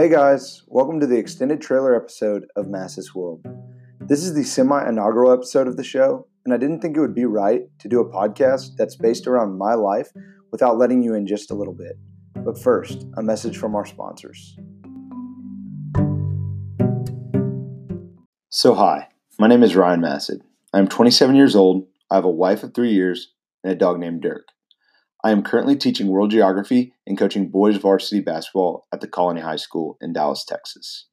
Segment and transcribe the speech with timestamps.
[0.00, 3.44] Hey guys, welcome to the extended trailer episode of Masses World.
[4.00, 7.14] This is the semi inaugural episode of the show, and I didn't think it would
[7.14, 10.08] be right to do a podcast that's based around my life
[10.52, 11.98] without letting you in just a little bit.
[12.34, 14.56] But first, a message from our sponsors.
[18.48, 19.08] So, hi,
[19.38, 20.40] my name is Ryan Massad.
[20.72, 24.22] I'm 27 years old, I have a wife of three years, and a dog named
[24.22, 24.46] Dirk.
[25.22, 29.56] I am currently teaching world geography and coaching boys varsity basketball at the Colony High
[29.56, 31.08] School in Dallas, Texas.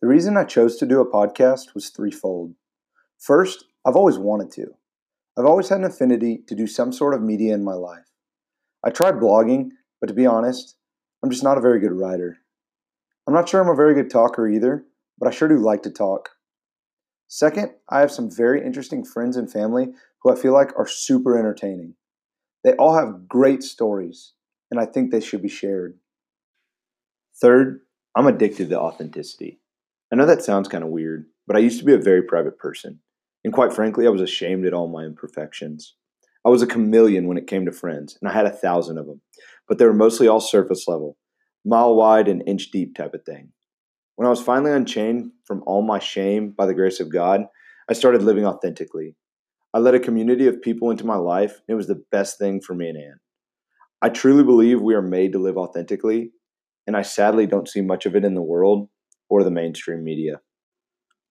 [0.00, 2.54] The reason I chose to do a podcast was threefold.
[3.18, 4.74] First, I've always wanted to.
[5.38, 8.06] I've always had an affinity to do some sort of media in my life.
[8.82, 9.68] I tried blogging,
[10.00, 10.76] but to be honest,
[11.22, 12.38] I'm just not a very good writer.
[13.26, 14.84] I'm not sure I'm a very good talker either,
[15.18, 16.30] but I sure do like to talk.
[17.28, 19.88] Second, I have some very interesting friends and family
[20.22, 21.94] who I feel like are super entertaining.
[22.64, 24.32] They all have great stories,
[24.70, 25.98] and I think they should be shared.
[27.40, 27.80] Third,
[28.14, 29.60] I'm addicted to authenticity.
[30.12, 32.58] I know that sounds kind of weird, but I used to be a very private
[32.58, 33.00] person,
[33.44, 35.96] and quite frankly, I was ashamed at all my imperfections.
[36.44, 39.06] I was a chameleon when it came to friends, and I had a thousand of
[39.06, 39.20] them,
[39.68, 41.16] but they were mostly all surface level,
[41.64, 43.52] mile wide and inch deep type of thing.
[44.16, 47.46] When I was finally unchained from all my shame by the grace of God,
[47.88, 49.16] I started living authentically.
[49.74, 52.74] I let a community of people into my life, it was the best thing for
[52.74, 53.20] me and Ann.
[54.02, 56.32] I truly believe we are made to live authentically,
[56.86, 58.90] and I sadly don't see much of it in the world
[59.30, 60.40] or the mainstream media.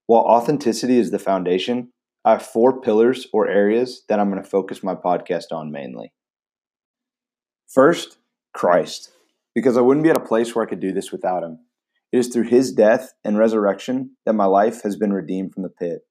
[0.08, 1.92] While authenticity is the foundation,
[2.26, 6.12] I have four pillars or areas that I'm going to focus my podcast on mainly.
[7.68, 8.18] First,
[8.54, 9.12] Christ,
[9.54, 11.60] because I wouldn't be at a place where I could do this without him.
[12.12, 15.70] It is through his death and resurrection that my life has been redeemed from the
[15.70, 16.02] pit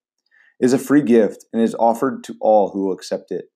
[0.61, 3.47] is a free gift and is offered to all who will accept it.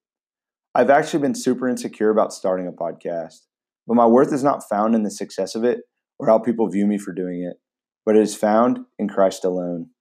[0.73, 3.41] I've actually been super insecure about starting a podcast,
[3.87, 5.81] but my worth is not found in the success of it
[6.19, 7.57] or how people view me for doing it,
[8.05, 9.91] but it is found in Christ alone.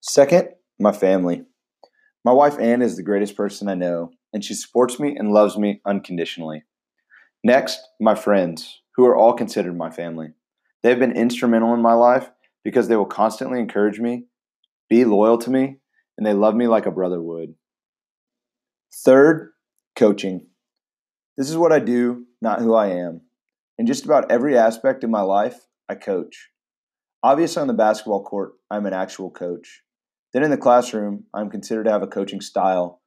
[0.00, 1.42] Second, my family.
[2.24, 5.58] My wife Ann is the greatest person I know, and she supports me and loves
[5.58, 6.62] me unconditionally.
[7.42, 10.28] Next, my friends, who are all considered my family.
[10.82, 12.30] They have been instrumental in my life
[12.64, 14.26] because they will constantly encourage me,
[14.88, 15.78] be loyal to me,
[16.18, 17.54] and they love me like a brother would.
[18.92, 19.52] Third,
[19.94, 20.48] coaching.
[21.36, 23.20] This is what I do, not who I am.
[23.78, 26.50] In just about every aspect of my life, I coach.
[27.22, 29.82] Obviously, on the basketball court, I'm an actual coach.
[30.34, 33.00] Then in the classroom, I'm considered to have a coaching style.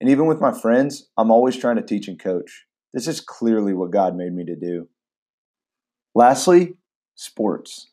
[0.00, 2.66] And even with my friends, I'm always trying to teach and coach.
[2.92, 4.88] This is clearly what God made me to do.
[6.14, 6.74] Lastly,
[7.16, 7.90] sports.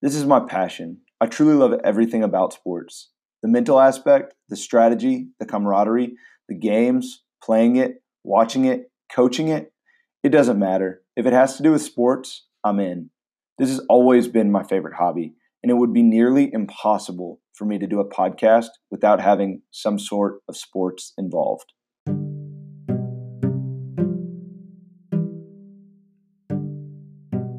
[0.00, 1.02] This is my passion.
[1.20, 3.10] I truly love everything about sports
[3.42, 6.14] the mental aspect, the strategy, the camaraderie,
[6.48, 9.72] the games, playing it, watching it, coaching it,
[10.22, 11.02] it doesn't matter.
[11.16, 13.10] If it has to do with sports, I'm in.
[13.58, 17.78] This has always been my favorite hobby, and it would be nearly impossible for me
[17.78, 21.72] to do a podcast without having some sort of sports involved.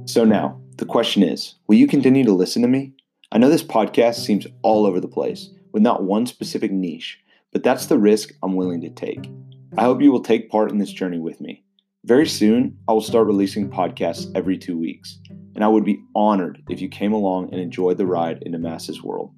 [0.05, 2.94] So now, the question is will you continue to listen to me?
[3.31, 7.19] I know this podcast seems all over the place with not one specific niche,
[7.51, 9.29] but that's the risk I'm willing to take.
[9.78, 11.66] I hope you will take part in this journey with me.
[12.06, 15.19] Very soon, I will start releasing podcasts every two weeks,
[15.56, 19.03] and I would be honored if you came along and enjoyed the ride into Mass's
[19.03, 19.31] World.